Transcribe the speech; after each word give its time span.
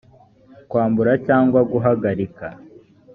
kwambura 0.69 1.11
cyangwa 1.25 1.59
guhagarika 1.71 2.47